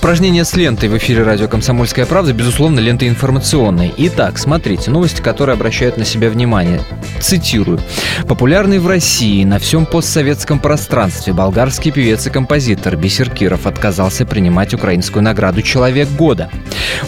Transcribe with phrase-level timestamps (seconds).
[0.00, 3.92] Упражнение с лентой в эфире радио «Комсомольская правда», безусловно, лента информационная.
[3.98, 6.80] Итак, смотрите, новости, которые обращают на себя внимание.
[7.20, 7.78] Цитирую.
[8.26, 14.72] Популярный в России на всем постсоветском пространстве болгарский певец и композитор Бисер Киров отказался принимать
[14.72, 16.48] украинскую награду «Человек года».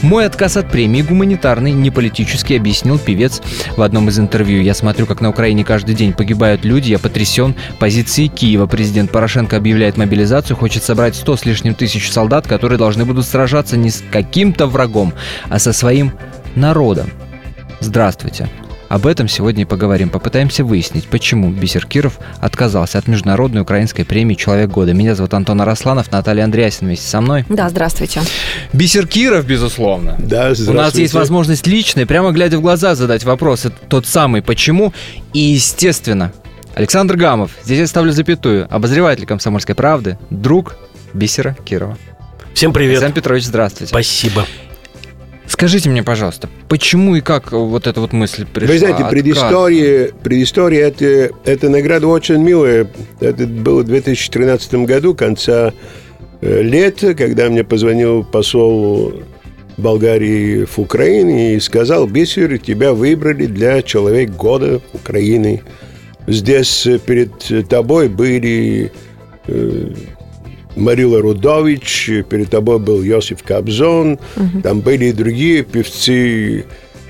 [0.03, 3.41] Мой отказ от премии гуманитарный, не политически, объяснил певец
[3.75, 4.61] в одном из интервью.
[4.61, 8.67] Я смотрю, как на Украине каждый день погибают люди, я потрясен позицией Киева.
[8.67, 13.77] Президент Порошенко объявляет мобилизацию, хочет собрать 100 с лишним тысяч солдат, которые должны будут сражаться
[13.77, 15.13] не с каким-то врагом,
[15.49, 16.13] а со своим
[16.57, 17.11] народом.
[17.79, 18.49] Здравствуйте.
[18.89, 20.11] Об этом сегодня и поговорим.
[20.11, 24.93] Попытаемся выяснить, почему Бисер Киров отказался от Международной украинской премии «Человек года».
[24.95, 27.45] Меня зовут Антон Арасланов, Наталья Андреасин вместе со мной.
[27.49, 28.21] Да, здравствуйте.
[28.73, 30.17] Бисер Киров, безусловно.
[30.19, 33.65] Да, У нас есть возможность личной, прямо глядя в глаза, задать вопрос.
[33.65, 34.93] Это тот самый «почему?»
[35.33, 36.33] И, естественно,
[36.75, 40.77] Александр Гамов, здесь я ставлю запятую, обозреватель «Комсомольской правды», друг
[41.15, 41.97] Бисера Кирова.
[42.55, 42.93] Всем привет.
[42.93, 43.91] Александр Петрович, здравствуйте.
[43.91, 44.47] Спасибо.
[45.47, 48.73] Скажите мне, пожалуйста, почему и как вот эта вот мысль пришла?
[48.73, 52.89] Вы знаете, предыстория, предыстория это, эта награда очень милая.
[53.21, 55.73] Это было в 2013 году, конца
[56.41, 59.23] э, лета, когда мне позвонил посол
[59.77, 65.63] Болгарии в Украине и сказал, Бисер, тебя выбрали для Человек года Украины.
[66.27, 68.93] Здесь э, перед тобой были
[69.47, 69.89] э,
[70.77, 74.19] Марила Рудович, перед тобой был Йосиф Кобзон,
[74.63, 76.65] там были и другие певцы,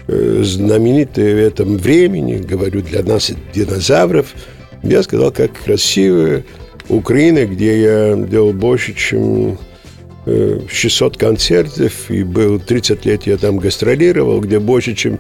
[0.09, 4.35] э, знаменитые в этом времени, говорю, для нас динозавров.
[4.83, 6.43] Я сказал, как красиво
[6.89, 9.59] Украина, где я делал больше, чем
[10.27, 15.19] э, 600 концертов, и был 30 лет я там гастролировал, где больше, чем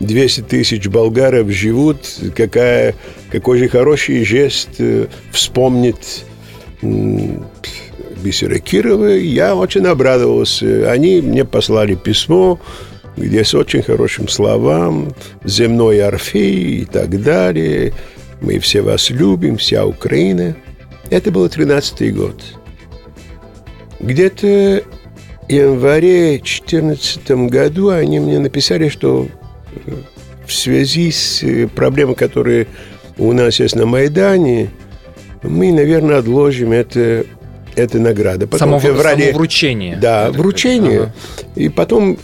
[0.00, 1.98] 200 тысяч болгаров живут,
[2.34, 2.94] какая,
[3.30, 6.24] какой же хороший жест э, вспомнить
[8.24, 9.10] Бисера Кирова.
[9.10, 10.90] Я очень обрадовался.
[10.90, 12.58] Они мне послали письмо,
[13.18, 15.14] где с очень хорошим словам,
[15.44, 17.92] земной Орфей и так далее.
[18.40, 20.56] Мы все вас любим, вся Украина.
[21.10, 22.42] Это был 13-й год.
[24.00, 24.82] Где-то
[25.46, 29.28] в январе 2014 году они мне написали, что
[29.86, 29.92] э,
[30.46, 32.68] в связи с э, проблемой, которые
[33.18, 34.70] у нас есть на Майдане,
[35.42, 37.26] мы, наверное, отложим это,
[37.76, 38.46] это награда.
[38.46, 39.26] Потом Само, в феврале...
[39.26, 39.96] само вручение.
[39.96, 41.00] Да, Это вручение.
[41.00, 41.12] ага.
[41.56, 42.16] И потом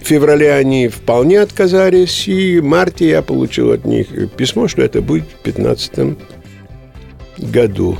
[0.00, 5.00] в феврале они вполне отказались, и в марте я получил от них письмо, что это
[5.02, 6.16] будет в 2015
[7.38, 7.98] году.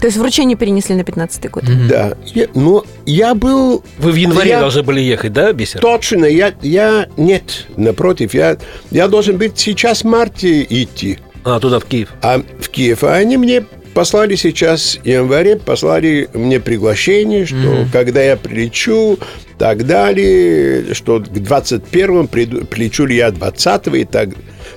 [0.00, 1.62] То есть вручение перенесли на 15 год.
[1.88, 2.16] Да.
[2.34, 3.84] Я- но я был...
[3.98, 5.80] Вы в январе Я- должны были ехать, да, Бисер?
[5.80, 7.06] Точно, я, я...
[7.16, 8.56] Нет, напротив, я,
[8.90, 11.18] я должен быть сейчас в марте идти.
[11.44, 12.08] А, туда, в Киев.
[12.20, 13.04] а в Киев.
[13.04, 13.64] А они мне
[13.94, 19.18] послали сейчас в январе, послали мне приглашение, что когда я прилечу,
[19.58, 24.30] так далее, что к 21-му приду, прилечу ли я 20-го и так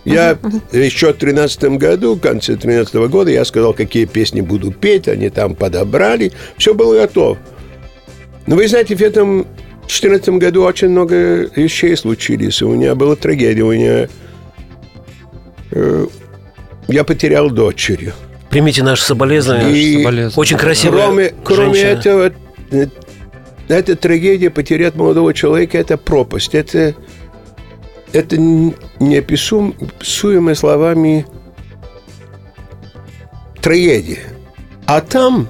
[0.03, 0.37] я
[0.71, 5.29] еще в 13 году, в конце 13 года, я сказал, какие песни буду петь, они
[5.29, 7.39] там подобрали, все было готово.
[8.45, 9.47] Но вы знаете, в этом
[9.87, 12.61] 14 году очень много вещей случились.
[12.61, 14.07] У меня была трагедия, у меня...
[15.71, 16.07] э,
[16.87, 18.13] я потерял дочерью.
[18.55, 19.69] Примите наши соболезнования.
[19.69, 20.33] И соболезнования.
[20.37, 22.31] Очень красивая Кроме, кроме этого,
[22.71, 22.87] э,
[23.67, 26.55] эта трагедия потерять молодого человека– это пропасть.
[26.55, 26.95] Это,
[28.13, 31.25] это н- неописуемое словами
[33.61, 34.19] трагедия.
[34.85, 35.49] А там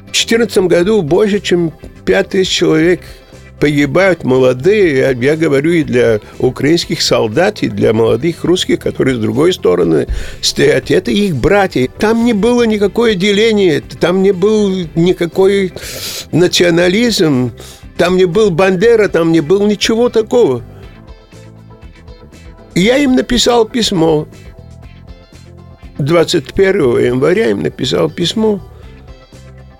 [0.00, 1.72] в 2014 году больше, чем
[2.04, 3.00] 5 тысяч человек
[3.60, 9.52] погибают молодые, я, говорю и для украинских солдат, и для молодых русских, которые с другой
[9.52, 10.08] стороны
[10.40, 10.90] стоят.
[10.90, 11.88] Это их братья.
[11.98, 15.72] Там не было никакое деление, там не был никакой
[16.32, 17.52] национализм,
[17.96, 20.62] там не был Бандера, там не было ничего такого.
[22.74, 24.26] И я им написал письмо.
[25.98, 28.62] 21 января им написал письмо,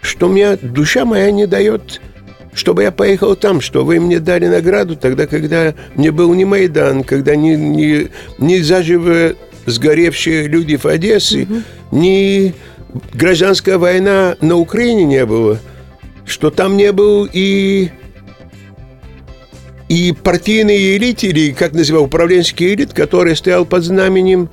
[0.02, 2.02] что мне душа моя не дает
[2.52, 7.04] чтобы я поехал там, что вы мне дали награду тогда, когда мне был не Майдан,
[7.04, 8.08] когда не, не,
[8.38, 9.34] не заживо
[9.66, 11.46] сгоревшие люди в Одессе,
[11.92, 12.54] ни
[13.14, 15.58] гражданская война на Украине не было,
[16.26, 17.90] что там не был и
[19.88, 24.48] и партийный элит, или, как называл, управленческий элит, который стоял под знаменем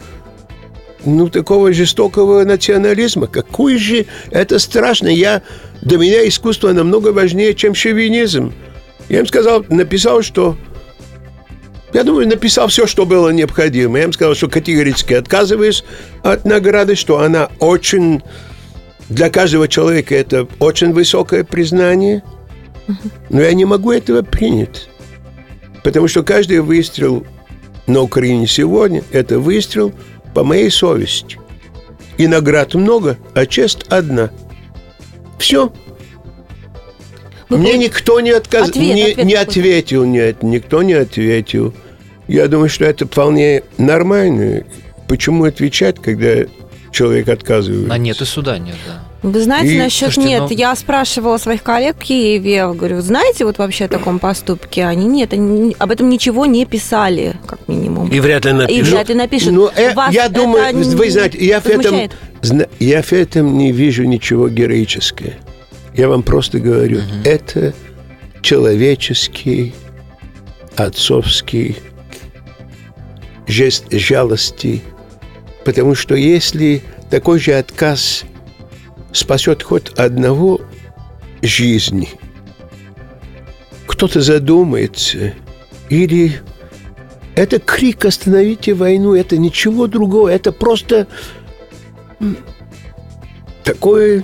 [1.07, 3.27] ну, такого жестокого национализма.
[3.27, 5.07] Какой же это страшно.
[5.07, 5.41] Я,
[5.81, 8.53] для меня искусство намного важнее, чем шовинизм.
[9.09, 10.57] Я им сказал, написал, что...
[11.93, 13.97] Я думаю, написал все, что было необходимо.
[13.97, 15.85] Я им сказал, что категорически отказываюсь
[16.23, 18.21] от награды, что она очень...
[19.09, 22.23] Для каждого человека это очень высокое признание.
[23.29, 24.89] Но я не могу этого принять.
[25.81, 27.25] Потому что каждый выстрел
[27.85, 29.93] на Украине сегодня– это выстрел
[30.37, 31.39] по моей совести.
[32.19, 34.29] И наград много, а честь одна.
[35.39, 35.73] Все.
[37.49, 38.69] Вы Мне пол- никто не, отказ...
[38.69, 41.73] Ответ, не, ответ не ответил, нет, никто не ответил.
[42.27, 44.63] Я думаю, что это вполне нормально.
[45.07, 46.45] Почему отвечать, когда
[46.91, 47.89] человек отказывает?
[47.89, 49.06] А нет, и суда нет, да.
[49.23, 53.45] Вы знаете, И, насчет слушайте, нет, ну- я спрашивала своих коллег в Киеве, говорю, знаете
[53.45, 54.85] вот вообще о таком поступке?
[54.85, 58.09] Они нет, они об этом ничего не писали, как минимум.
[58.09, 58.87] И вряд ли И напишут.
[58.89, 59.53] вряд ли напишут.
[59.53, 62.09] Ну, э, Вас я это думаю, не вы знаете, я в, этом,
[62.79, 65.31] я в этом не вижу ничего героического.
[65.95, 67.73] Я вам просто говорю, это
[68.41, 69.73] человеческий,
[70.75, 71.77] отцовский
[73.47, 74.83] жест жалости.
[75.65, 78.23] Потому что если такой же отказ
[79.11, 80.61] спасет хоть одного
[81.41, 82.09] жизни,
[83.85, 85.33] кто-то задумается,
[85.89, 86.41] или
[87.35, 91.07] это крик «Остановите войну», это ничего другого, это просто
[93.63, 94.23] такое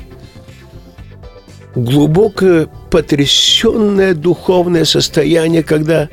[1.75, 6.09] глубокое потрясенное духовное состояние, когда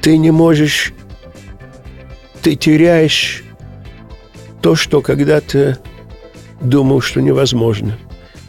[0.00, 0.92] ты не можешь,
[2.42, 3.42] ты теряешь
[4.60, 5.78] то, что когда-то
[6.60, 7.96] думал, что невозможно.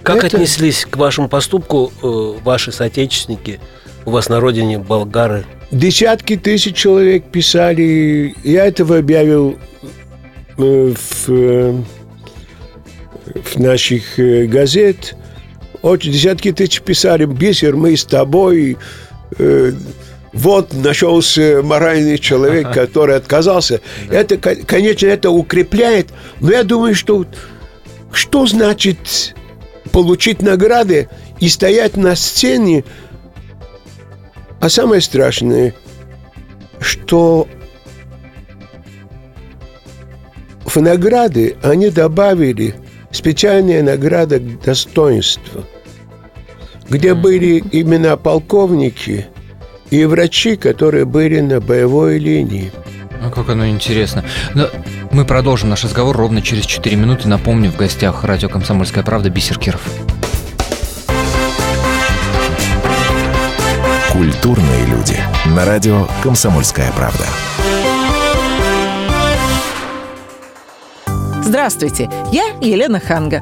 [0.04, 3.60] Как Это- отнеслись к вашему поступку э, ваши соотечественники
[4.06, 5.46] у вас на родине, болгары?
[5.72, 8.36] Десятки тысяч человек писали.
[8.44, 9.58] Я этого объявил
[10.58, 11.82] э, в, э,
[13.44, 15.16] в наших э, газет.
[15.82, 17.26] Очень десятки тысяч писали.
[17.26, 18.78] Бисер, мы с тобой.
[19.38, 19.72] Э,
[20.34, 23.82] Вот нашелся моральный человек, который отказался.
[24.10, 26.08] Это, ко- конечно, это укрепляет.
[26.40, 27.26] Но я думаю, что
[28.14, 29.36] что значит
[29.92, 31.10] получить награды
[31.40, 32.84] и стоять на сцене
[34.62, 35.74] а самое страшное,
[36.80, 37.48] что
[40.64, 42.76] в награды они добавили
[43.10, 45.66] специальные награды к достоинству,
[46.90, 49.26] где были имена полковники
[49.90, 52.72] и врачи, которые были на боевой линии.
[53.20, 54.24] Ну, как оно интересно.
[54.54, 54.70] Но
[55.14, 57.28] мы продолжим наш разговор ровно через 4 минуты.
[57.28, 59.82] Напомню, в гостях радио «Комсомольская правда» Бисер Киров.
[64.12, 65.18] Культурные люди.
[65.46, 67.26] На радио «Комсомольская правда».
[71.44, 73.42] Здравствуйте, я Елена Ханга.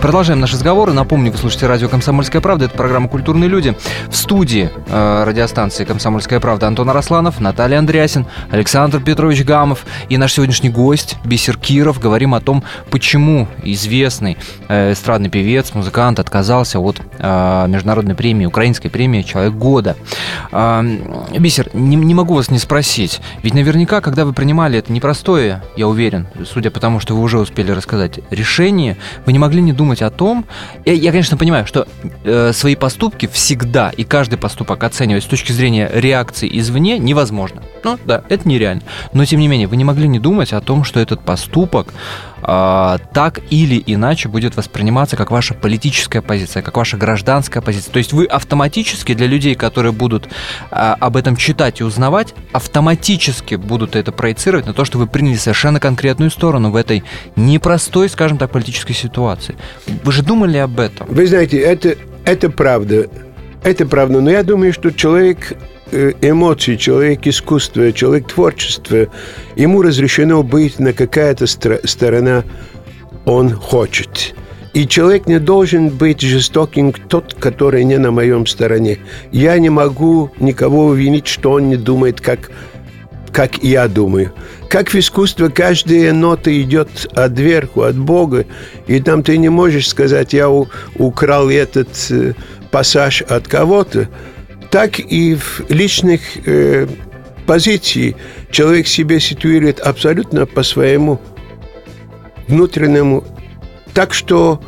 [0.00, 0.92] Продолжаем наш разговор.
[0.92, 2.66] Напомню, вы слушаете радио «Комсомольская правда».
[2.66, 3.76] Это программа «Культурные люди».
[4.08, 10.34] В студии э, радиостанции «Комсомольская правда» Антон Арасланов, Наталья Андреасин, Александр Петрович Гамов и наш
[10.34, 12.00] сегодняшний гость Бисер Киров.
[12.00, 14.38] Говорим о том, почему известный
[14.68, 19.96] э, эстрадный певец, музыкант отказался от э, международной премии, украинской премии «Человек года».
[20.52, 20.84] А,
[21.36, 23.20] Бисер, не, не могу вас не спросить.
[23.42, 27.40] Ведь наверняка, когда вы принимали это непростое, я уверен, судя по тому, что вы уже
[27.40, 30.44] успели рассказать, решение, вы не могли не думать о том...
[30.84, 31.86] Я, я, конечно, понимаю, что
[32.24, 37.62] э, свои поступки всегда и каждый поступок оценивать с точки зрения реакции извне невозможно.
[37.84, 38.82] Ну, да, это нереально.
[39.12, 41.92] Но, тем не менее, вы не могли не думать о том, что этот поступок
[42.42, 47.92] а, так или иначе будет восприниматься как ваша политическая позиция, как ваша гражданская позиция.
[47.92, 50.28] То есть вы автоматически для людей, которые будут
[50.70, 55.36] а, об этом читать и узнавать, автоматически будут это проецировать на то, что вы приняли
[55.36, 57.02] совершенно конкретную сторону в этой
[57.36, 59.56] непростой, скажем так, политической ситуации.
[60.04, 61.06] Вы же думали об этом?
[61.08, 63.08] Вы знаете, это, это правда.
[63.64, 64.20] Это правда.
[64.20, 65.52] Но я думаю, что человек
[65.90, 69.08] э, эмоций, человек искусства, человек творчества,
[69.56, 72.44] ему разрешено быть на какая-то сторона
[73.24, 74.34] он хочет.
[74.74, 78.98] И человек не должен быть жестоким, тот, который не на моем стороне.
[79.32, 82.50] Я не могу никого увинить, что он не думает, как
[83.32, 84.32] как я думаю.
[84.68, 88.46] Как в искусстве каждая нота идет от верху, от Бога,
[88.86, 92.34] и там ты не можешь сказать, я у- украл этот э,
[92.70, 94.08] пассаж от кого-то,
[94.70, 96.86] так и в личных э,
[97.46, 98.16] позиции
[98.50, 101.20] человек себя ситуирует абсолютно по своему
[102.46, 103.24] внутреннему.
[103.94, 104.60] Так что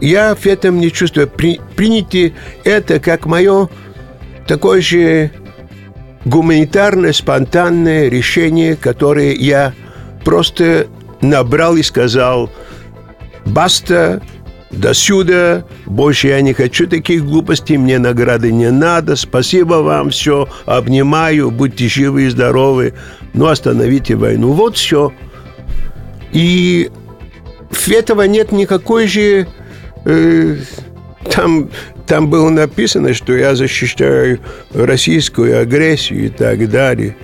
[0.00, 1.28] я в этом не чувствую.
[1.28, 2.32] При, примите
[2.64, 3.68] это как мое
[4.46, 5.30] такое же
[6.24, 9.72] гуманитарное, спонтанное решение, которое я
[10.24, 10.86] просто
[11.20, 12.50] набрал и сказал
[13.44, 14.22] «Баста,
[14.70, 20.48] до сюда, больше я не хочу таких глупостей, мне награды не надо, спасибо вам, все,
[20.64, 22.94] обнимаю, будьте живы и здоровы,
[23.34, 24.52] но остановите войну».
[24.52, 25.12] Вот все.
[26.32, 26.90] И
[27.88, 29.46] этого нет никакой же...
[30.06, 30.56] э,
[31.30, 31.68] там,
[32.06, 34.40] там было написано, что я защищаю
[34.74, 37.16] российскую агрессию и так далее.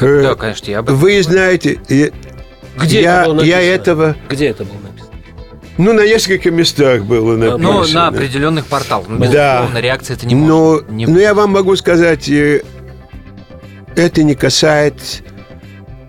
[0.00, 2.10] Э, Да, конечно, я об этом Вы знаете, э,
[2.76, 4.16] Где я, это было я этого...
[4.28, 5.10] Где это было написано?
[5.78, 7.58] Ну, на нескольких местах было написано.
[7.58, 9.06] Ну, на определенных порталах.
[9.08, 9.68] Ну, Да.
[9.74, 10.90] реакция это не но, может.
[10.90, 12.62] не- но я вам могу сказать, э,
[13.96, 15.22] это не касается,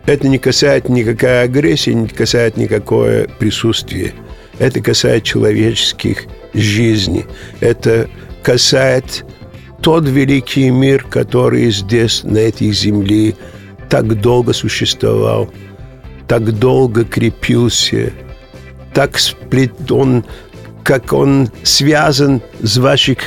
[0.05, 4.13] это не касается никакая агрессия, не касается никакое присутствие.
[4.59, 7.25] Это касается человеческих жизней.
[7.59, 8.09] Это
[8.43, 9.23] касается
[9.81, 13.35] тот великий мир, который здесь, на этой земле,
[13.89, 15.49] так долго существовал,
[16.27, 18.11] так долго крепился,
[18.93, 20.25] так сплет он,
[20.83, 23.17] как он связан с ваших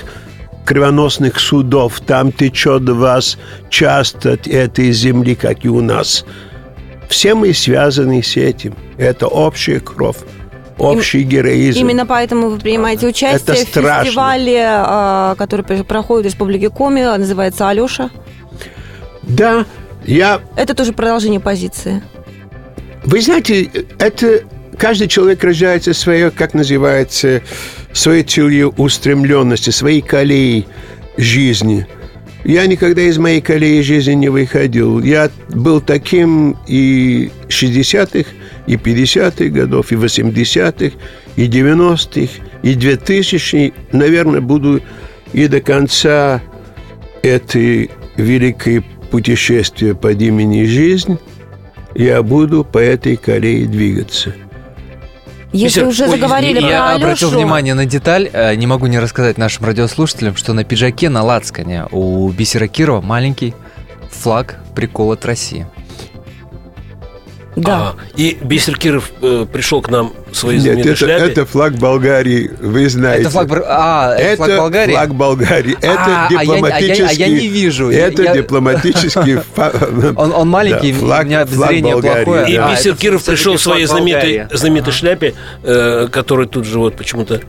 [0.65, 2.01] кровоносных судов.
[2.01, 3.39] Там течет вас
[3.71, 6.25] часто этой земли, как и у нас.
[7.09, 8.75] Все мы связаны с этим.
[8.97, 10.19] Это общая кровь,
[10.79, 11.81] общий героизм.
[11.81, 14.05] Именно поэтому вы принимаете участие в страшно.
[14.05, 18.11] фестивале, а, который пр- проходит в Республике Коми, называется «Алеша».
[19.23, 19.67] Да,
[20.07, 22.03] я Это тоже продолжение позиции.
[23.05, 24.43] Вы знаете, это
[24.79, 27.43] каждый человек рождается своей, как называется,
[27.93, 30.67] своей целью устремленности, своей колеей
[31.17, 31.87] жизни.
[32.45, 35.01] Я никогда из моей колеи жизни не выходил.
[35.03, 38.31] Я был таким и 60-х,
[38.69, 40.97] и 50-х годов, и 80-х,
[41.37, 42.33] и 90-х,
[42.63, 43.75] и 2000-х.
[43.93, 44.83] Наверное, буду
[45.33, 46.43] и до конца
[47.23, 51.19] этой великой путешествия под имени «Жизнь»
[51.95, 54.35] я буду по этой колее двигаться.
[55.53, 58.67] Если Мистер, уже ой, заговорили извини, про Я обратил Алешу, внимание на деталь, э, не
[58.67, 63.55] могу не рассказать нашим радиослушателям, что на пиджаке, на лацкане у Бисера Кирова маленький
[64.11, 65.67] флаг прикол от России.
[67.63, 67.77] Да.
[67.77, 71.33] А, и Бисер Киров э, пришел к нам в своей Нет, знаменитой это, шляпе.
[71.33, 73.23] это флаг Болгарии, вы знаете.
[73.23, 74.93] Это флаг, а, это флаг Болгарии?
[74.93, 75.77] флаг Болгарии.
[75.81, 77.03] Это А, а я- а я- дипломатический...
[77.03, 77.91] а я не вижу.
[77.91, 79.39] Это Я- дипломатический...
[80.17, 82.49] Он, он маленький, Да, у флаг- меня флаг зрение Болгарии, плохое.
[82.53, 82.69] И да.
[82.69, 87.41] А, Бисер Киров пришел в своей знаменитой, знаменитой шляпе, э, которую тут же вот почему-то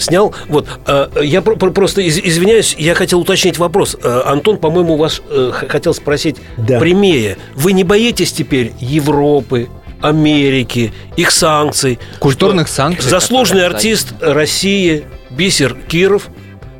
[0.00, 0.34] снял.
[0.48, 3.96] Вот, э, я про- про- просто из- извиняюсь, я хотел уточнить вопрос.
[4.02, 6.78] Э, Антон, по-моему, вас э, хотел спросить Да.
[6.78, 7.36] прямее.
[7.54, 9.68] Вы не боитесь теперь Европы,
[10.00, 11.98] Америки, их санкций?
[12.20, 16.28] Культурных Что санкций, Заслуженный артист России Бисер Киров,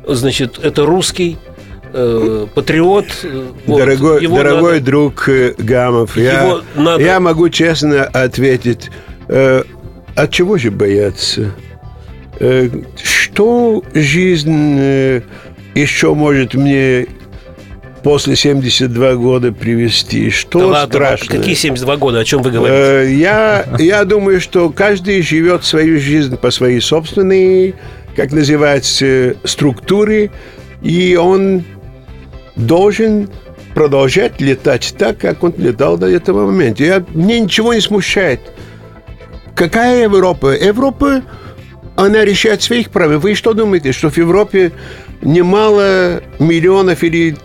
[0.07, 1.37] значит, это русский
[1.91, 3.05] э, патриот.
[3.23, 3.79] э, вот.
[3.79, 8.89] Дорогой, Его дорогой надо- друг э, Гамов, я, надо- я могу честно ответить,
[9.27, 9.63] э,
[10.15, 11.51] от чего же бояться?
[12.39, 12.69] Э,
[13.03, 15.21] что жизнь э,
[15.75, 17.07] еще может мне
[18.03, 20.29] после 72 года привести?
[20.29, 21.35] Что Да ладно, страшно?
[21.35, 22.79] какие 72 года, о чем вы говорите?
[22.79, 27.75] Э, Я, я думаю, что каждый живет свою жизнь по своей собственной,
[28.15, 30.31] как называется, структуре,
[30.81, 31.63] и он
[32.55, 33.29] должен
[33.73, 36.83] продолжать летать так, как он летал до этого момента.
[36.83, 38.39] Я, мне ничего не смущает.
[39.55, 40.55] Какая Европа?
[40.55, 41.21] Европа,
[41.99, 43.19] она решает своих правил.
[43.19, 44.71] Вы что думаете, что в Европе
[45.21, 47.35] немало миллионов или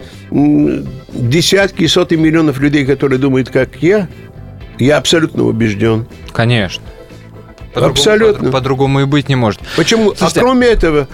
[1.12, 4.08] десятки, сотни миллионов людей, которые думают, как я?
[4.78, 6.06] Я абсолютно убежден.
[6.32, 6.82] Конечно.
[7.72, 8.46] По-другому- Абсолютно.
[8.46, 9.60] по- По-другому и быть не может.
[9.76, 10.14] Почему?
[10.14, 11.08] Слушайте, а кроме этого,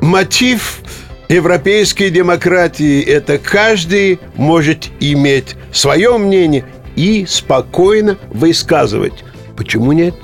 [0.00, 0.80] мотив
[1.28, 6.64] европейской демократии– это каждый может иметь свое мнение
[6.96, 9.24] и спокойно высказывать.
[9.56, 10.14] Почему нет?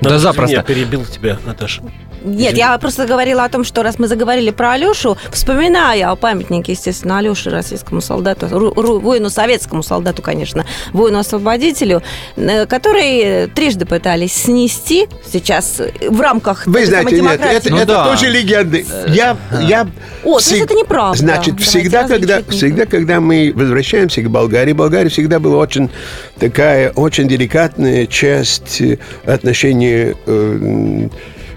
[0.00, 0.56] Да Наташа, запросто.
[0.56, 1.82] Я перебил тебя, Наташа.
[2.22, 6.72] Нет, я просто говорила о том, что раз мы заговорили про Алешу, вспоминая о памятнике,
[6.72, 12.02] естественно, Алёше, российскому солдату, воину советскому солдату, конечно, воину-освободителю,
[12.36, 18.04] э, который трижды пытались снести сейчас в рамках Вы знаете, нет, это, Ну это да.
[18.04, 18.86] тоже легенды.
[19.08, 19.88] Я, я
[20.24, 21.18] О, то есть это неправда.
[21.18, 25.90] Значит, Давайте всегда когда, всегда, когда мы возвращаемся к Болгарии, Болгария всегда была очень
[26.38, 31.08] такая, очень деликатная часть э, отношений э,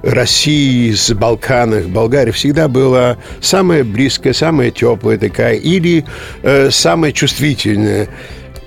[0.04, 1.86] России с Балканах.
[1.86, 6.06] Болгария всегда была самая близкая, самая теплая такая, или
[6.44, 8.10] э, самая чувствительная.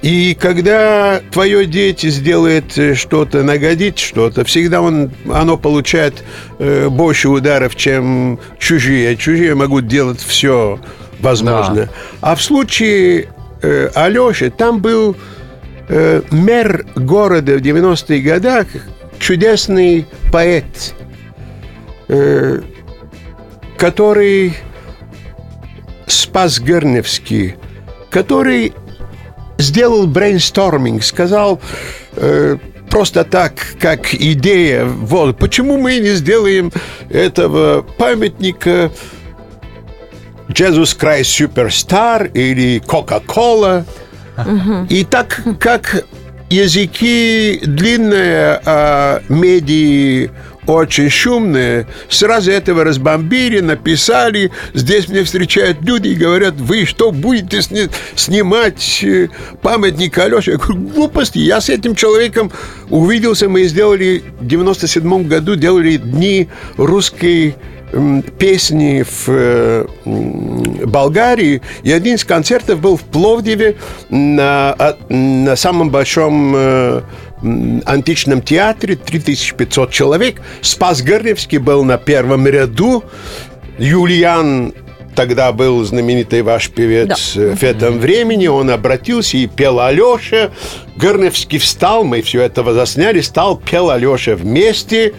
[0.02, 6.24] И когда твое дети сделает э, что-то, нагодит что-то, всегда он, оно получает
[6.58, 9.16] э, больше ударов, чем чужие.
[9.16, 10.80] Чужие могут делать все
[11.20, 11.88] возможно.
[12.20, 13.28] А в случае
[13.62, 15.16] э, Алеши, там был
[15.88, 18.66] э, мэр города в 90-х годах,
[19.18, 20.94] чудесный поэт,
[22.08, 22.60] э,
[23.78, 24.54] который
[26.06, 27.56] Спас Герневский,
[28.10, 28.72] который
[29.58, 31.60] сделал брейнсторминг, сказал
[32.12, 32.56] э,
[32.90, 36.72] просто так, как идея, вот, почему мы не сделаем
[37.10, 38.90] этого памятника
[40.48, 43.84] Jesus Christ Superstar или Coca-Cola.
[44.90, 46.04] И так как
[46.50, 50.30] языки длинные, а медии
[50.66, 54.50] очень шумные, сразу этого разбомбили, написали.
[54.74, 59.28] Здесь мне встречают люди и говорят, вы что, будете сни- снимать э,
[59.62, 60.52] памятник Алёше?
[60.52, 61.38] Я говорю, глупости.
[61.38, 62.50] Я с этим человеком
[62.90, 67.54] увиделся, мы сделали в 97 году, делали дни русской
[68.38, 69.86] песни в э,
[70.84, 73.76] Болгарии, и один из концертов был в Пловдиве
[74.10, 77.02] на, а- на самом большом э,
[77.42, 80.40] античном театре, 3500 человек.
[80.60, 83.04] Спас Герневский был на первом ряду,
[83.78, 84.72] Юлиан
[85.16, 90.50] тогда был знаменитый ваш певец э, в этом времени, он обратился и пел Алеша.
[90.96, 95.14] Герневский встал, мы все это засняли, стал, пел Алеша вместе.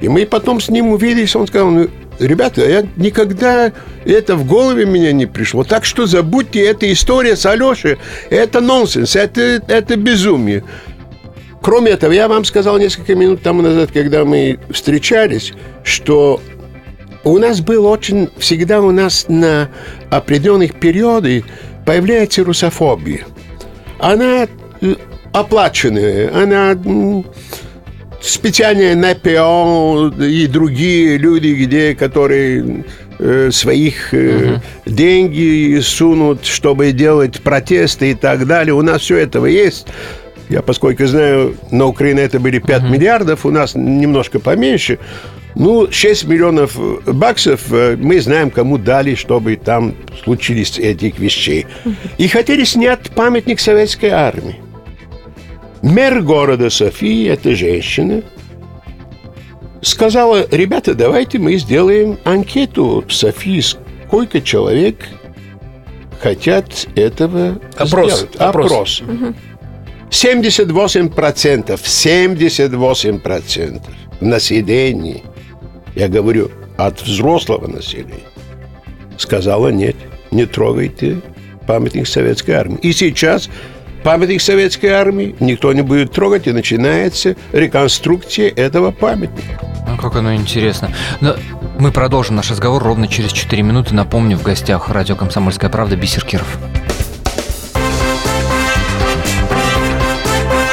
[0.00, 1.88] И мы потом с ним увиделись, он сказал, ну,
[2.18, 3.72] ребята, я никогда
[4.04, 5.64] это в голове меня не пришло.
[5.64, 7.96] Так что забудьте, эта история с Алешей,
[8.30, 10.64] это нонсенс, это, это безумие.
[11.62, 15.52] Кроме этого, я вам сказал несколько минут тому назад, когда мы встречались,
[15.84, 16.40] что
[17.22, 19.68] у нас был очень, всегда у нас на
[20.10, 21.44] определенных периоды
[21.84, 23.26] появляется русофобия.
[23.98, 24.46] Она
[24.80, 24.94] э,
[25.32, 26.78] оплаченная, она
[28.22, 32.84] специальные НПО и другие люди, где, которые
[33.18, 38.72] э, своих э, деньги сунут, чтобы делать протесты и так далее.
[38.72, 39.86] У нас все этого есть.
[40.50, 44.98] Я, поскольку знаю, на Украине это были 5 миллиардов, у нас немножко поменьше.
[45.54, 51.66] Ну, 6 миллионов баксов э, мы знаем, кому дали, чтобы там случились этих вещей.
[52.18, 54.56] И хотели снять памятник советской армии.
[55.82, 58.22] Мэр города Софии, эта женщина,
[59.82, 64.96] сказала, ребята, давайте мы сделаем анкету в Софии, сколько человек
[66.20, 68.36] хотят этого Опрос, сделать.
[68.36, 69.02] опрос.
[70.10, 73.80] 78%, 78%
[74.20, 75.22] населения,
[75.94, 78.26] я говорю, от взрослого населения,
[79.16, 79.96] сказала нет,
[80.30, 81.20] не трогайте
[81.66, 82.78] памятник советской армии.
[82.82, 83.48] И сейчас
[84.02, 89.60] памятник советской армии никто не будет трогать, и начинается реконструкция этого памятника.
[89.88, 90.90] Ну, как оно интересно.
[91.20, 91.36] Но
[91.78, 93.94] мы продолжим наш разговор ровно через 4 минуты.
[93.94, 96.58] Напомню, в гостях радио «Комсомольская правда» Бисер Киров.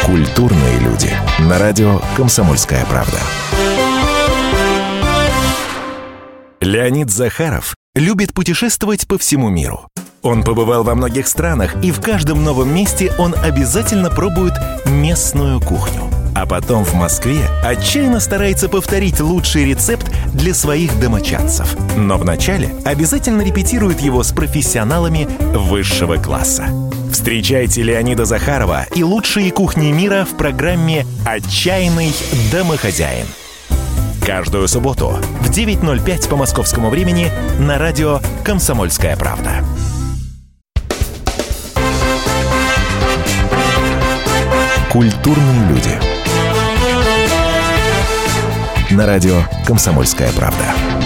[0.08, 1.12] Культурные люди.
[1.38, 3.18] На радио «Комсомольская правда».
[6.62, 9.90] Леонид Захаров любит путешествовать по всему миру.
[10.22, 14.54] Он побывал во многих странах, и в каждом новом месте он обязательно пробует
[14.86, 16.04] местную кухню.
[16.34, 21.76] А потом в Москве отчаянно старается повторить лучший рецепт для своих домочадцев.
[21.98, 26.70] Но вначале обязательно репетирует его с профессионалами высшего класса.
[27.18, 32.14] Встречайте Леонида Захарова и лучшие кухни мира в программе «Отчаянный
[32.52, 33.26] домохозяин».
[34.24, 39.66] Каждую субботу в 9.05 по московскому времени на радио «Комсомольская правда».
[44.92, 46.00] Культурные люди.
[48.92, 50.97] На радио «Комсомольская правда».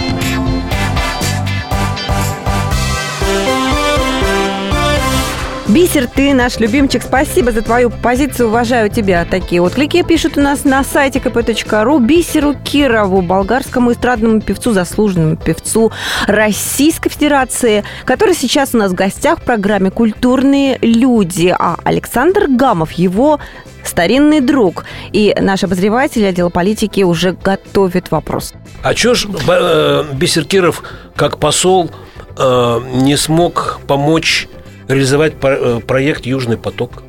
[5.72, 7.02] Бисер, ты наш любимчик.
[7.02, 8.48] Спасибо за твою позицию.
[8.48, 9.24] Уважаю тебя.
[9.24, 11.98] Такие отклики пишут у нас на сайте kp.ru.
[11.98, 15.90] Бисеру Кирову, болгарскому эстрадному певцу, заслуженному певцу
[16.26, 21.56] Российской Федерации, который сейчас у нас в гостях в программе «Культурные люди».
[21.58, 23.40] А Александр Гамов, его
[23.82, 24.84] старинный друг.
[25.12, 28.52] И наш обозреватель отдела политики уже готовит вопрос.
[28.82, 30.82] А чё ж э, Бисер Киров,
[31.16, 31.90] как посол,
[32.36, 34.48] э, не смог помочь
[34.92, 37.02] реализовать э, проект «Южный поток»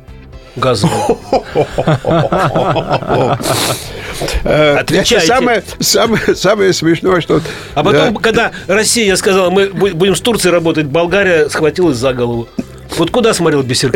[0.56, 0.94] газовый?
[4.44, 5.26] Э, Отвечайте.
[5.26, 7.40] Самое, самое, самое смешное, что...
[7.74, 12.48] А потом, когда Россия сказала, мы бу- будем с Турцией работать, Болгария схватилась за голову.
[12.96, 13.90] Вот куда смотрел Бисер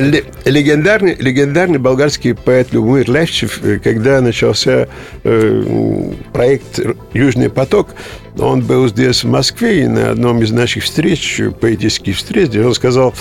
[0.44, 4.88] Легендарный, легендарный болгарский поэт Любомир Левчев, э, когда начался
[5.22, 6.80] э, проект
[7.12, 7.90] «Южный поток»,
[8.38, 13.14] он был здесь, в Москве, и на одном из наших встреч, поэтических встреч, он сказал,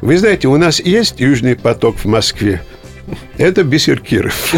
[0.00, 2.62] вы знаете, у нас есть «Южный поток» в Москве,
[3.38, 4.54] это Бисер Киров.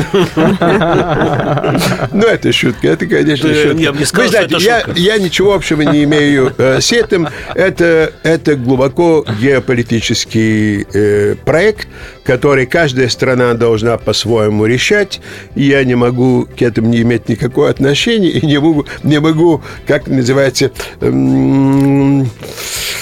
[2.13, 3.93] Ну, это шутка, это, конечно, шутка.
[3.93, 4.57] Вы знаете,
[4.97, 7.29] я, ничего общего не имею э, с этим.
[7.55, 11.89] Это, это глубоко геополитический э, проект,
[12.25, 15.21] который каждая страна должна по-своему решать.
[15.55, 19.63] И я не могу к этому не иметь никакого отношения и не могу, не могу
[19.87, 22.29] как называется, эм,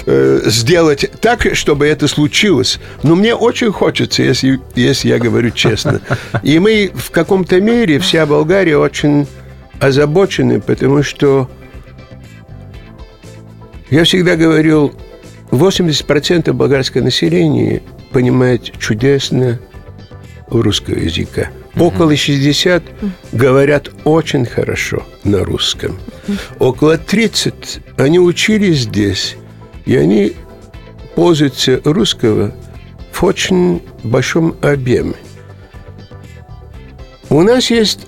[0.07, 2.79] э, сделать так, чтобы это случилось.
[3.03, 6.01] Но мне очень хочется, если, если я говорю честно.
[6.43, 9.27] И мы в каком-то мере, вся Болгария очень
[9.81, 11.49] озабочены, потому что
[13.91, 14.95] я всегда говорил,
[15.51, 19.59] 80% болгарского населения понимает чудесно
[20.49, 21.51] русского языка.
[21.77, 22.83] Около 60
[23.33, 25.99] говорят очень хорошо на русском.
[26.59, 29.37] Около 30 они учились здесь,
[29.87, 30.33] и они
[31.15, 32.53] пользуются русского
[33.13, 35.15] в очень большом объеме.
[37.29, 38.07] У нас есть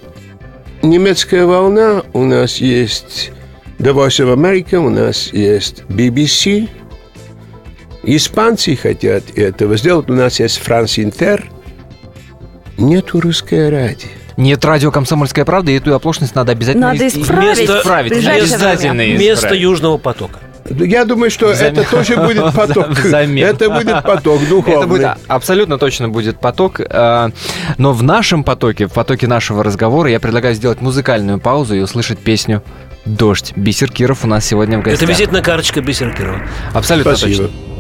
[0.82, 3.30] немецкая волна, у нас есть
[3.78, 6.68] The Voice of America, у нас есть BBC.
[8.04, 10.10] Испанцы хотят этого сделать.
[10.10, 11.44] У нас есть Франс Интер.
[12.78, 14.08] Нету русское радио.
[14.38, 17.58] Нет радио «Комсомольская правда», и эту оплошность надо обязательно Надо исправить.
[17.58, 18.12] Вместо- исправить.
[18.12, 19.18] Обязательно время.
[19.18, 19.60] Место исправить.
[19.60, 20.38] Южного потока.
[20.70, 21.78] Я думаю, что Взамен.
[21.78, 22.88] это тоже будет поток.
[22.90, 23.46] Взамен.
[23.46, 24.78] Это будет поток духовный.
[24.78, 26.80] Это будет, а, абсолютно точно будет поток.
[26.80, 27.30] э,
[27.78, 32.18] Но в нашем потоке, в потоке нашего разговора, я предлагаю сделать музыкальную паузу и услышать
[32.18, 32.62] песню
[33.04, 33.52] «Дождь».
[33.54, 35.02] Бисер Киров у нас сегодня в гостях.
[35.02, 36.40] Это визитная карточка Бисера Кирова.
[36.72, 37.48] Абсолютно Спасибо.
[37.48, 37.71] точно.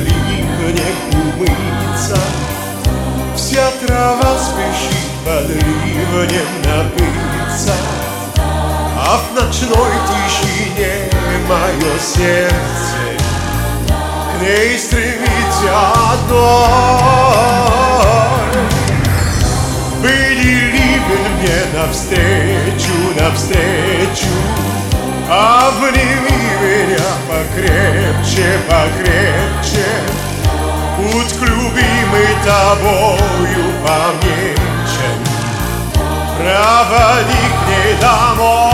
[0.00, 2.18] Ливнем умыться,
[3.36, 7.74] Вся трава спешит под ливнем напыться,
[8.36, 10.94] А в ночной тишине
[11.48, 12.96] мое сердце
[13.88, 15.72] К ней стремится
[16.12, 17.40] одной.
[20.00, 24.34] Были ливень мне навстречу, навстречу,
[25.28, 26.29] Обними
[26.61, 29.87] меня покрепче, покрепче,
[30.97, 35.19] Путь к любимой тобою помечен,
[36.37, 38.68] Проводи к ней домой.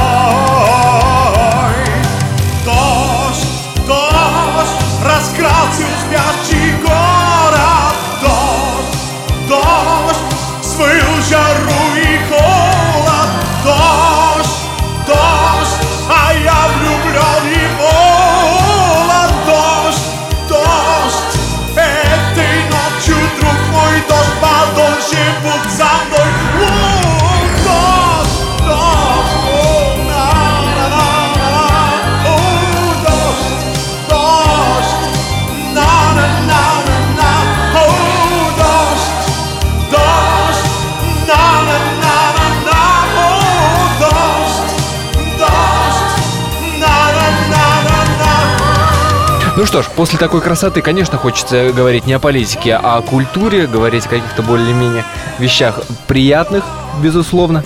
[49.66, 54.06] Что ж, после такой красоты, конечно, хочется говорить не о политике, а о культуре, говорить
[54.06, 55.04] о каких-то более-менее
[55.38, 56.64] вещах приятных,
[57.02, 57.64] безусловно.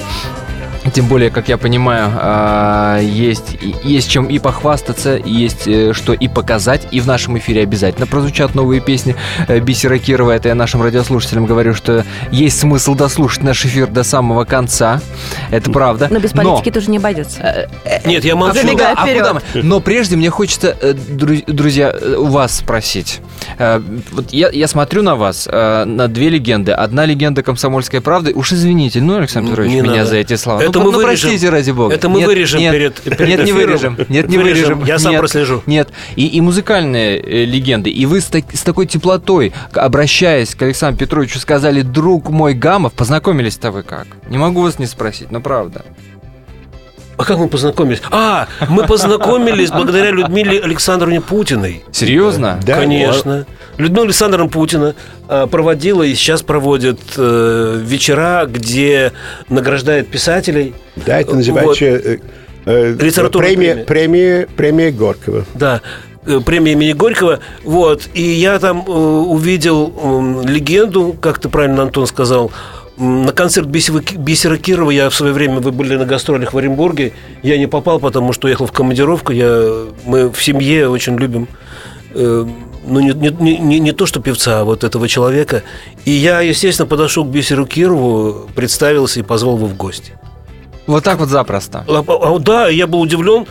[0.93, 6.29] Тем более, как я понимаю, а, есть, есть чем и похвастаться, есть э, что и
[6.29, 6.89] показать.
[6.91, 9.15] И в нашем эфире обязательно прозвучат новые песни
[9.47, 10.33] э, Бисера Кирова.
[10.33, 15.01] Это я нашим радиослушателям говорю, что есть смысл дослушать наш эфир до самого конца.
[15.51, 16.09] Это правда.
[16.11, 16.73] Но без политики Но...
[16.73, 17.69] тоже не обойдется.
[17.85, 18.61] Э, Нет, я молчу.
[18.61, 20.77] А куда, куда Но прежде мне хочется,
[21.07, 23.21] друзья, у вас спросить.
[23.59, 26.73] Вот я, я смотрю на вас, на две легенды.
[26.73, 28.33] Одна легенда комсомольской правды.
[28.33, 30.07] Уж извините, ну, Александр Петрович, не меня надо.
[30.07, 30.61] за эти слова.
[30.61, 31.31] Это мы ну, вырежем.
[31.31, 31.95] простите, ради бога.
[31.95, 33.57] Это мы нет, вырежем нет, перед, перед Нет, не эфиром.
[33.57, 33.97] вырежем.
[34.09, 34.79] Нет, не вырежем.
[34.79, 34.85] вырежем.
[34.85, 35.63] Я сам нет, прослежу.
[35.67, 35.89] Нет.
[36.17, 37.91] И, и музыкальные э, легенды.
[37.91, 42.93] И вы с, так, с такой теплотой, обращаясь к Александру Петровичу, сказали, друг мой Гамов,
[42.93, 44.07] познакомились-то вы как?
[44.29, 45.85] Не могу вас не спросить, но правда.
[47.21, 48.01] А как мы познакомились?
[48.11, 51.85] А, мы познакомились благодаря Людмиле Александровне Путиной.
[51.93, 52.59] Серьезно?
[52.65, 53.47] Да, Конечно.
[53.77, 54.95] Людмила Александровна Путина
[55.29, 59.13] э, проводила и сейчас проводит э, вечера, где
[59.51, 60.75] награждает писателей.
[60.97, 62.05] Да, это называется вот.
[62.05, 62.19] э,
[62.65, 65.45] э, Литературная премия, премия, премия Горького.
[65.55, 65.83] Да,
[66.27, 67.41] э, премия имени Горького.
[67.65, 68.09] Вот.
[68.15, 72.51] И я там э, увидел э, легенду, как ты правильно, Антон сказал,
[73.01, 77.57] на концерт Бисера Кирова я в свое время, вы были на гастролях в Оренбурге, я
[77.57, 79.33] не попал, потому что уехал в командировку.
[79.33, 81.49] Я, мы в семье очень любим
[82.15, 82.47] э,
[82.87, 85.63] ну, не, не, не, не то, что певца, а вот этого человека.
[86.05, 90.13] И я, естественно, подошел к Бисеру Кирову, представился и позвал его в гости.
[90.87, 91.85] Вот так вот запросто.
[91.89, 93.47] А, а, да, я был удивлен,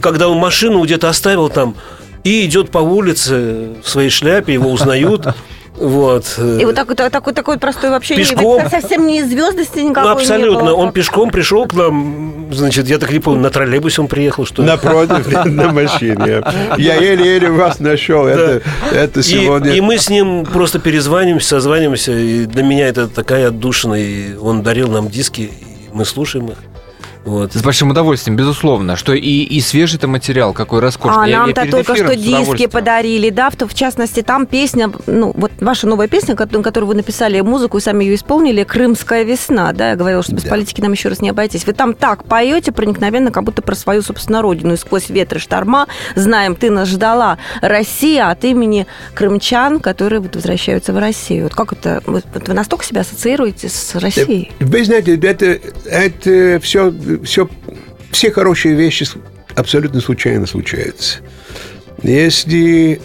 [0.00, 1.74] когда он машину где-то оставил там
[2.22, 5.26] и идет по улице в своей шляпе, его узнают.
[5.82, 6.38] Вот.
[6.38, 8.68] И вот такой, такой, такой простой вообще пешком.
[8.70, 10.58] совсем не из звездности никакой ну, Абсолютно.
[10.60, 10.74] Не было.
[10.74, 14.62] Он пешком пришел к нам, значит, я так не помню, на троллейбусе он приехал, что
[14.62, 16.44] Напротив, на машине.
[16.78, 18.26] Я еле-еле вас нашел.
[18.26, 19.72] Это, это сегодня...
[19.72, 24.36] И, и мы с ним просто перезванимся, созванимся, и для меня это такая отдушина, и
[24.36, 25.50] он дарил нам диски, и
[25.92, 26.58] мы слушаем их.
[27.24, 27.52] Вот.
[27.52, 28.96] С большим удовольствием, безусловно.
[28.96, 31.34] Что и, и свежий-то материал, какой роскошный.
[31.34, 35.86] А нам-то только что диски подарили, да, в, в частности, там песня, ну, вот ваша
[35.86, 40.22] новая песня, которую вы написали музыку и сами ее исполнили, «Крымская весна», да, я говорила,
[40.22, 40.50] что без да.
[40.50, 41.66] политики нам еще раз не обойтись.
[41.66, 45.86] Вы там так поете проникновенно, как будто про свою, собственно, родину, и сквозь ветры шторма,
[46.16, 51.44] знаем, ты нас ждала, Россия от имени крымчан, которые вот возвращаются в Россию.
[51.44, 54.50] Вот как это, вот, вы настолько себя ассоциируете с Россией?
[54.60, 57.48] Вы знаете, это, это все все,
[58.10, 59.06] все хорошие вещи
[59.54, 61.18] абсолютно случайно случаются.
[62.02, 63.00] Если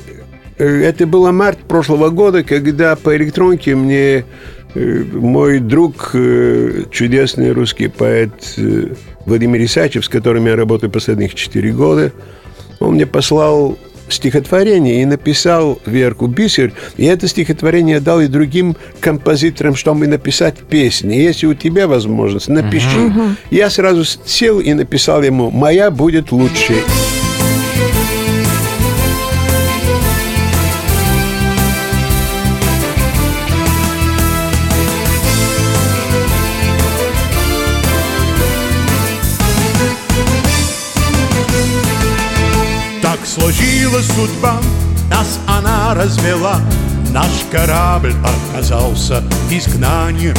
[0.57, 4.25] э, это было март прошлого года, когда по электронке мне
[4.73, 8.55] э, мой друг, э, чудесный русский поэт
[9.25, 12.11] Владимир Исачев, с которым я работаю последних четыре года,
[12.79, 13.77] он мне послал
[14.09, 21.15] стихотворение и написал Верку Бисер, и это стихотворение дал и другим композиторам, чтобы написать песни.
[21.15, 22.87] Если у тебя возможность, напиши.
[22.87, 23.35] Uh-huh.
[23.51, 26.73] Я сразу сел и написал ему «Моя будет лучше».
[44.17, 44.57] Судьба,
[45.11, 46.59] нас она развела.
[47.11, 48.15] Наш корабль
[48.51, 50.35] оказался изгнанием.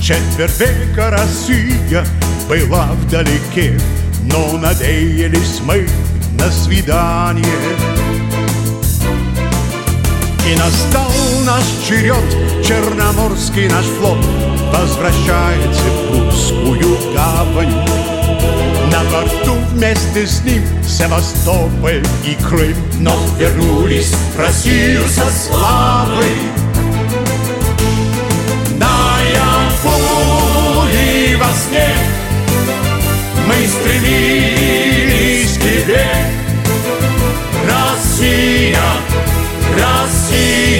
[0.00, 2.04] Четверть века Россия
[2.48, 3.78] была вдалеке,
[4.24, 5.86] но надеялись мы
[6.32, 7.46] на свидание.
[10.48, 11.12] И настал
[11.46, 14.18] наш черед, Черноморский наш флот
[14.72, 17.86] Возвращается в русскую гавань
[19.02, 22.76] на борту вместе с ним Севастополь и Крым.
[22.98, 26.26] Но вернулись в Россию со славой.
[28.78, 29.96] Наяву
[30.92, 31.94] и во сне
[33.46, 36.06] Мы стремились к тебе.
[37.66, 38.82] Россия,
[39.76, 40.79] Россия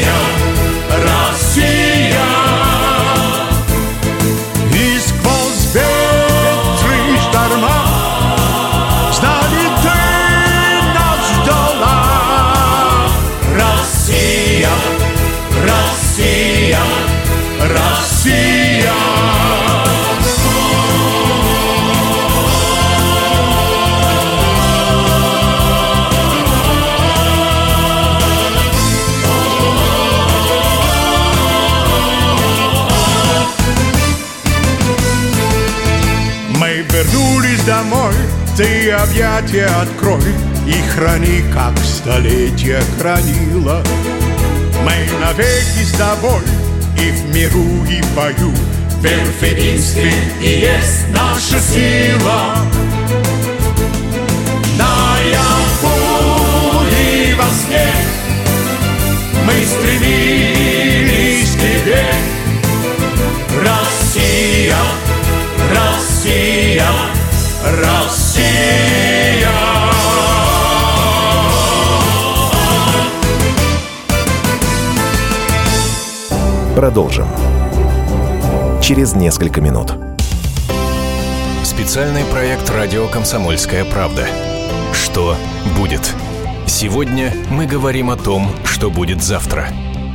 [38.61, 40.21] ты объятия открой
[40.67, 43.83] и храни, как столетия хранила.
[44.85, 46.43] Мы навеки с тобой
[46.99, 48.53] и в миру, и в бою.
[48.99, 49.05] В
[50.43, 52.59] и есть наша сила.
[54.77, 55.95] Наяву
[56.85, 57.91] и во сне
[59.47, 62.05] мы стремились к тебе.
[63.65, 64.77] Россия,
[65.75, 66.93] Россия,
[67.65, 68.20] Россия.
[76.81, 77.29] Продолжим.
[78.83, 79.93] Через несколько минут.
[81.63, 84.27] Специальный проект «Радио Комсомольская правда».
[84.95, 85.37] Что
[85.77, 86.15] будет?
[86.67, 89.69] Сегодня мы говорим о том, что будет завтра.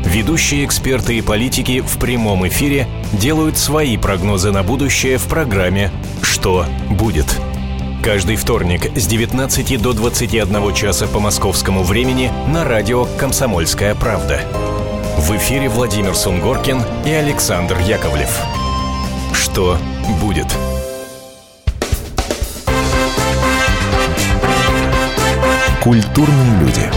[0.05, 5.91] Ведущие эксперты и политики в прямом эфире делают свои прогнозы на будущее в программе
[6.23, 7.27] «Что будет?».
[8.05, 14.41] Каждый вторник с 19 до 21 часа по московскому времени на радио «Комсомольская правда».
[15.17, 18.29] В эфире Владимир Сунгоркин и Александр Яковлев.
[19.33, 19.79] Что
[20.21, 20.45] будет?
[25.81, 26.91] Культурные люди.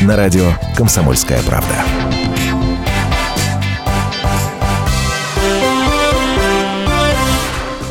[0.00, 1.84] На радио «Комсомольская правда».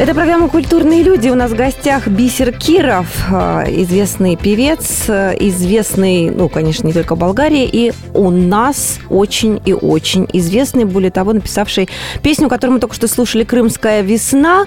[0.03, 1.29] Это программа «Культурные люди».
[1.29, 7.15] У нас в гостях Бисер Киров, э, известный певец, э, известный, ну, конечно, не только
[7.15, 11.87] в Болгарии, и у нас очень и очень известный, более того, написавший
[12.21, 14.65] песню, которую мы только что слушали, «Крымская весна».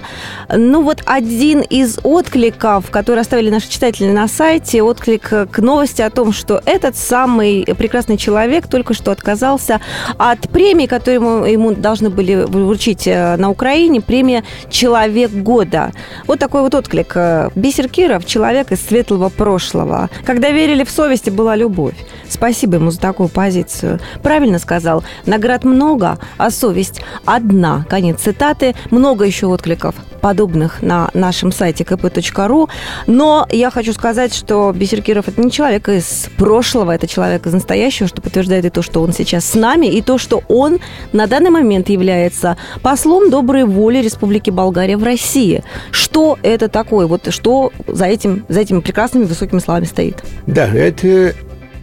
[0.51, 6.09] Ну, вот один из откликов, который оставили наши читатели на сайте, отклик к новости о
[6.09, 9.81] том, что этот самый прекрасный человек только что отказался
[10.17, 15.91] от премии, которую ему, ему должны были вручить э, на Украине, премия «Человек года».
[16.25, 17.15] Вот такой вот отклик.
[17.55, 20.09] Бисер Киров– человек из светлого прошлого.
[20.25, 21.95] Когда верили в совести, была любовь.
[22.29, 23.99] Спасибо ему за такую позицию.
[24.21, 25.03] Правильно сказал.
[25.25, 27.85] Наград много, а совесть одна.
[27.89, 28.75] Конец цитаты.
[28.91, 32.69] Много еще откликов подобных на нашем сайте kp.ru.
[33.07, 37.53] Но я хочу сказать, что Бисер Киров– это не человек из прошлого, это человек из
[37.53, 40.79] настоящего, что подтверждает и то, что он сейчас с нами, и то, что он
[41.13, 45.63] на данный момент является послом доброй воли Республики Болгария в России.
[45.91, 47.07] Что это такое?
[47.07, 50.23] Вот что за, этим, за этими прекрасными высокими словами стоит?
[50.45, 51.33] Да, это,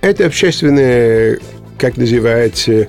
[0.00, 1.38] это общественная,
[1.78, 2.88] как называется,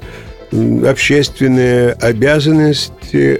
[0.51, 3.39] общественная обязанность, э,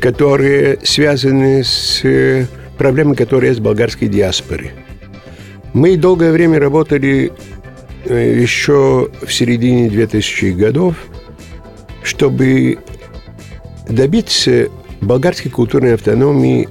[0.00, 2.46] которые связаны с э,
[2.78, 4.72] проблемой, которые есть в болгарской диаспоре.
[5.72, 7.32] Мы долгое время работали
[8.04, 10.96] э, еще в середине 2000-х годов,
[12.02, 12.78] чтобы
[13.88, 14.68] добиться
[15.00, 16.68] болгарской культурной автономии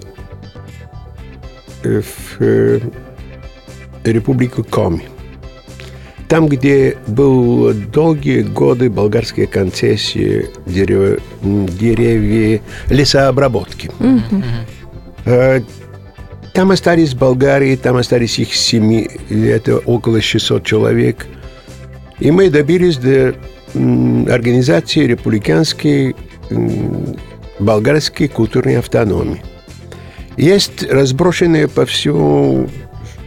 [1.83, 2.81] э, в
[4.03, 5.03] республику Коми.
[6.31, 13.91] Там, где был долгие годы болгарская концессия дерево, м, деревья, лесообработки.
[15.25, 15.59] Э,
[16.53, 21.27] Там остались Болгарии, там остались их семьи, это около 600 человек.
[22.19, 23.35] И мы добились до
[23.73, 26.15] организации республиканской
[27.59, 29.41] болгарской культурной автономии.
[30.37, 32.69] Есть разброшенные по всему,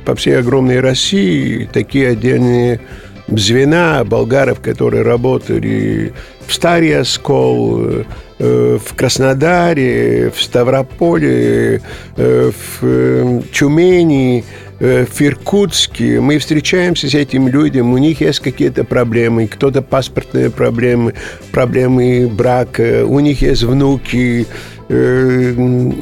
[0.04, 1.68] по всей огромной России.
[1.72, 2.80] Такие отдельные
[3.28, 6.12] звена болгаров, которые работали
[6.46, 8.04] в Старый Оскол,
[8.38, 11.80] э, в Краснодаре, в Ставрополе,
[12.16, 16.20] э, в э, Тюмени, э, в Иркутске.
[16.20, 21.14] Мы встречаемся с этими людьми, у них есть какие-то проблемы, кто-то паспортные проблемы,
[21.52, 24.46] проблемы брака, у них есть внуки,
[24.88, 25.92] э,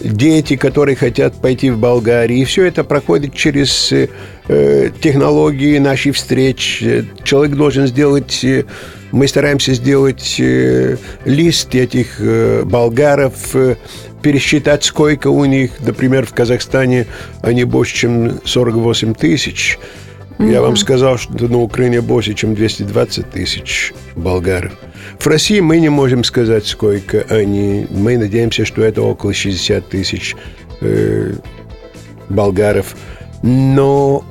[0.00, 2.38] дети, которые хотят пойти в Болгарию.
[2.38, 6.82] И все это проходит через э, технологии наших встреч.
[6.82, 8.44] Э, Человек должен сделать...
[8.44, 8.64] э,
[9.10, 13.76] Мы стараемся сделать э, лист этих э, болгаров, э,
[14.22, 17.06] пересчитать, сколько у них, например, в Казахстане
[17.42, 19.78] они больше, чем 48 тысяч.
[20.38, 24.72] Я вам сказал, что на Украине больше, чем 220 тысяч болгаров.
[25.18, 27.88] В России мы не можем сказать, сколько они.
[27.90, 30.36] Мы надеемся, что это около 60 тысяч
[30.80, 31.32] э,
[32.28, 32.94] болгаров.
[33.42, 34.24] Но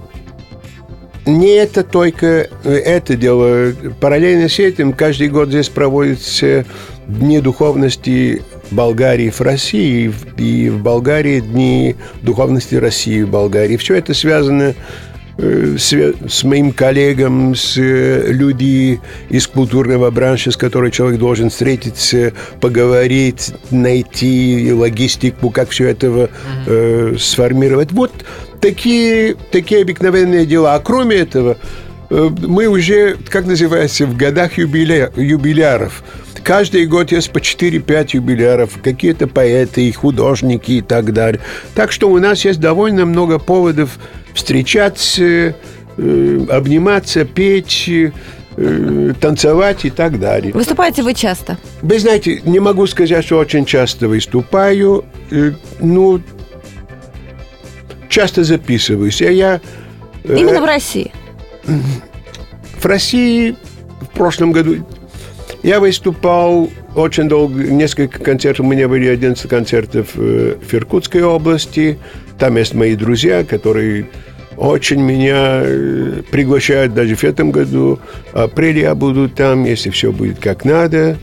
[1.26, 3.74] не это только э, это дело.
[4.00, 6.66] Параллельно с этим каждый год здесь проводятся
[7.08, 13.78] Дни духовности Болгарии в России и в- Болгарии Дни духовности России в Болгарии.
[13.78, 14.74] Все это связано
[15.38, 22.34] э, с моим коллегом, с э, людьми из культурного бранша, с которой человек должен встретиться,
[22.60, 26.30] поговорить, найти логистику, как все это
[26.66, 27.92] э, сформировать.
[27.92, 28.12] Вот
[28.62, 30.76] такие, такие обыкновенные дела.
[30.76, 31.58] А кроме этого,
[32.10, 36.04] э, мы уже, как называется, в годах юбиля, юбиляров.
[36.44, 41.42] Каждый год есть по 4-5 юбиляров, какие-то поэты, художники и так далее.
[41.76, 43.98] Так что у нас есть довольно много поводов
[44.34, 45.56] встречаться,
[45.98, 50.54] э, обниматься, петь, э, танцевать и так далее.
[50.54, 51.58] Выступаете вы часто?
[51.82, 55.06] Вы знаете, не могу сказать, что очень часто выступаю.
[55.32, 56.22] Э, ну,
[58.10, 59.22] часто записываюсь.
[59.22, 59.62] А я...
[60.24, 61.12] Именно в России.
[62.80, 63.56] В России
[64.02, 64.86] в прошлом году
[65.68, 72.00] я выступал очень долго, несколько концертов, у меня были 11 концертов э, в Иркутской области.
[72.40, 74.10] Там есть мои друзья, которые
[74.56, 78.00] очень меня э, приглашают даже в этом году.
[78.32, 81.18] В апреле я буду там, если все будет как надо.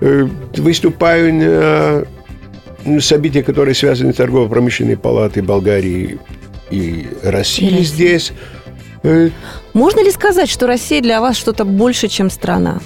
[0.00, 0.28] Э,
[0.58, 2.04] Выступаю на
[2.84, 6.20] ну, события, которые связаны с торгово-промышленной палатой Болгарии
[6.70, 8.30] и России И здесь.
[9.72, 12.78] Можно ли сказать, что Россия для вас что-то больше, чем страна?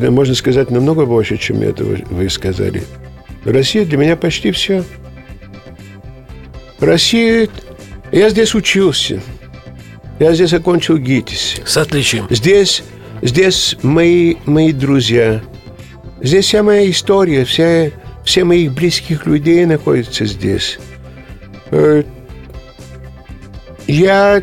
[0.00, 2.82] Можно сказать намного больше, чем это вы, вы сказали.
[3.44, 4.84] Россия для меня почти все.
[6.80, 7.48] Россия...
[8.10, 9.22] Я здесь учился.
[10.18, 11.62] Я здесь окончил ГИТИС.
[11.64, 12.26] С отличием.
[12.30, 12.82] Здесь,
[13.22, 15.40] здесь мои, мои друзья.
[16.20, 17.90] Здесь вся моя история, вся,
[18.24, 20.78] все моих близких людей находятся здесь.
[21.70, 22.04] Э,
[23.86, 24.42] Я...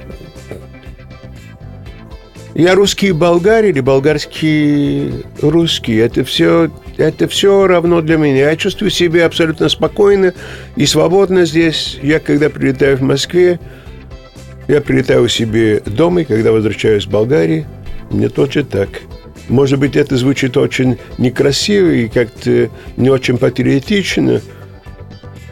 [2.59, 5.95] Я русский болгар или болгарский русский.
[5.95, 8.49] Это все, это все равно для меня.
[8.49, 10.33] Я чувствую себя абсолютно спокойно
[10.75, 11.97] и свободно здесь.
[12.01, 13.61] Я, когда прилетаю в Москве,
[14.67, 17.65] я прилетаю себе дома, и когда возвращаюсь в Болгарии,
[18.11, 18.89] мне точно так.
[19.47, 24.41] Может быть, это звучит очень некрасиво и как-то не очень патриотично,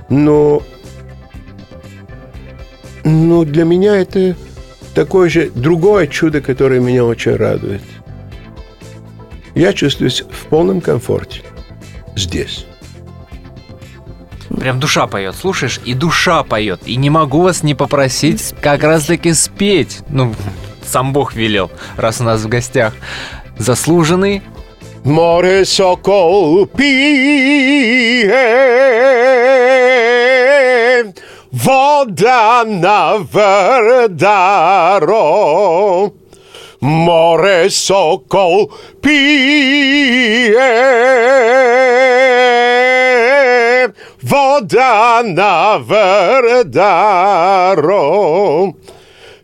[0.09, 0.61] но,
[3.05, 4.35] но для меня это
[4.97, 7.83] такое же другое чудо, которое меня очень радует.
[9.53, 11.41] Я чувствуюсь в полном комфорте
[12.15, 12.65] здесь.
[14.49, 16.81] Прям душа поет, слушаешь, и душа поет.
[16.87, 19.99] И не могу вас не попросить как раз-таки спеть.
[20.09, 20.33] Ну,
[20.83, 22.95] сам Бог велел, раз у нас в гостях.
[23.59, 24.41] Заслуженный
[25.03, 28.27] Море сокол пие,
[31.63, 34.11] вода на Вардаро.
[36.79, 40.61] Море сокол пие,
[44.21, 46.67] вода на Вардаро.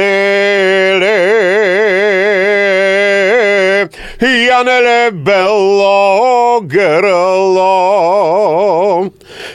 [4.20, 7.70] Janele bello grlo.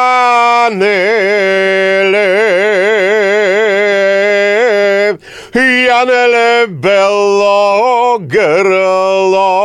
[5.55, 9.57] Janele bello grlo.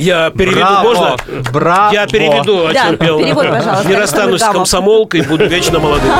[0.00, 0.82] Я переведу, Браво!
[0.82, 1.16] можно?
[1.52, 1.92] Браво!
[1.92, 3.18] Я переведу, о Да, чем пел.
[3.18, 3.88] перевод, пожалуйста.
[3.88, 6.10] Не расстанусь с комсомолкой, буду вечно молодым.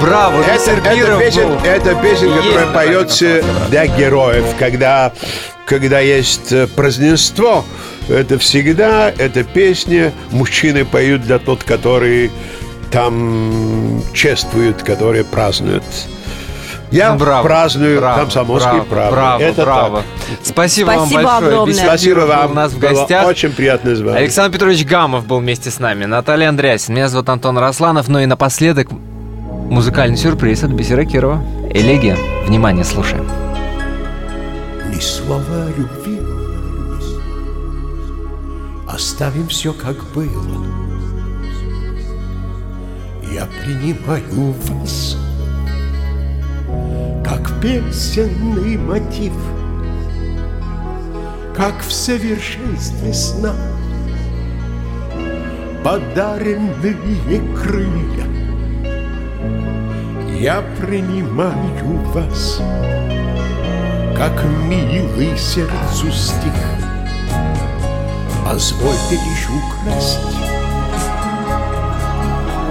[0.00, 0.40] Браво!
[0.42, 5.12] Это, это песен, это песен, которая поется радио для героев, когда,
[5.66, 7.64] когда есть э, празднество.
[8.08, 12.30] Это всегда, эта песня мужчины поют для тот, который
[12.92, 15.82] там чествуют, которые празднуют.
[16.90, 19.14] Я Ну, браво, праздную браво, комсомольские браво, правды.
[19.14, 19.96] Браво, Это браво.
[19.98, 20.38] так.
[20.42, 21.46] Спасибо, вам Спасибо большое.
[21.50, 21.74] огромное.
[21.74, 22.50] Спасибо вам.
[22.50, 23.26] у нас в Было гостях.
[23.26, 24.16] очень приятно с вами.
[24.18, 28.26] Александр Петрович Гамов был вместе с нами, Наталья Андреасин, меня зовут Антон Росланов, ну и
[28.26, 31.42] напоследок музыкальный сюрприз от Бисера Кирова.
[31.70, 32.16] Элегия.
[32.46, 33.28] Внимание, слушаем.
[34.94, 36.18] Ни слова любви
[38.88, 40.64] Оставим все, как было
[43.30, 45.16] Я принимаю вас
[47.24, 49.32] Как песенный мотив
[51.56, 53.54] Как в совершенстве сна
[55.84, 58.26] Подаренные крылья
[60.38, 62.60] Я принимаю вас
[64.18, 66.52] как милый сердцу стих.
[68.44, 70.18] Позвольте лишь украсть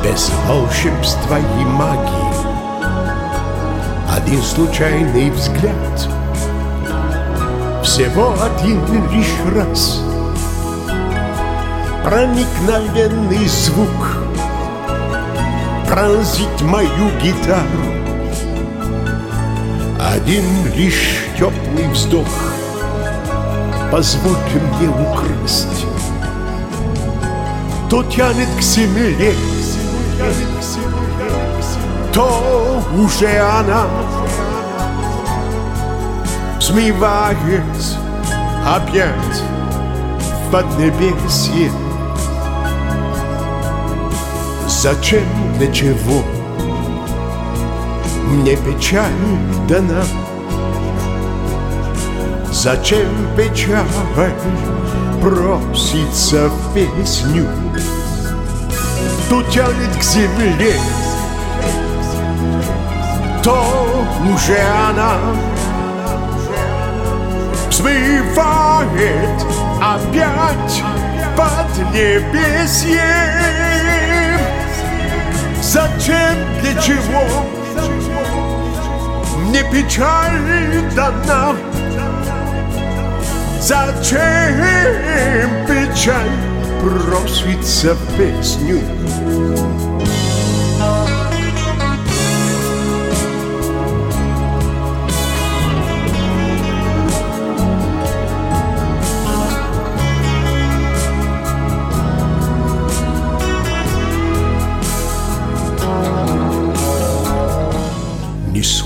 [0.03, 2.26] без волшебства и магии
[4.27, 6.09] один случайный взгляд.
[7.81, 10.01] Всего один лишь раз
[12.03, 14.17] проникновенный звук.
[15.87, 17.63] Пронзить мою гитару.
[20.13, 20.43] Один
[20.75, 22.27] лишь теплый вздох.
[23.89, 25.85] Позвольте мне украсть.
[27.89, 29.33] То тянет к земле,
[32.13, 32.57] то
[32.97, 33.85] уже она
[36.67, 37.61] смывает
[38.65, 39.41] опять
[40.19, 41.71] в поднебесье.
[44.67, 45.23] Зачем,
[45.57, 46.23] для чего
[48.25, 49.13] мне печаль
[49.69, 50.03] дана?
[52.51, 53.07] Зачем
[53.37, 53.85] печаль
[55.21, 57.47] просится в песню?
[59.29, 60.75] То тянет к земле,
[63.41, 64.59] то уже
[64.89, 65.17] она
[67.71, 69.45] смывает
[69.81, 70.83] опять
[71.35, 73.01] под небесье.
[75.61, 77.23] Зачем, для чего
[79.47, 81.55] мне печаль дана?
[83.59, 84.19] Зачем
[85.67, 86.37] печаль
[86.81, 88.81] просится в песню?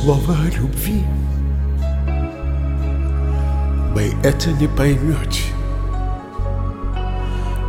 [0.02, 1.04] Слова любви.
[3.94, 5.44] Вы это не поймете.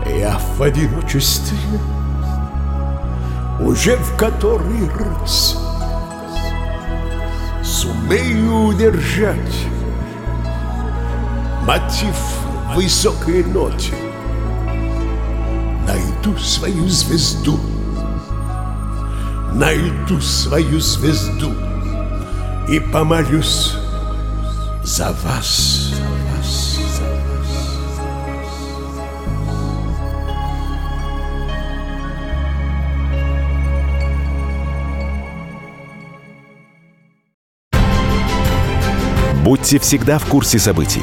[0.06, 1.56] Я в одиночестве
[3.60, 5.56] Уже в который раз
[7.62, 9.66] Сумею удержать
[11.66, 12.16] Мотив
[12.74, 13.94] высокой ноте.
[15.86, 17.58] Найду свою звезду
[19.54, 21.52] Найду свою звезду
[22.68, 23.74] и помолюсь
[24.84, 25.72] за вас.
[39.44, 41.02] Будьте всегда в курсе событий.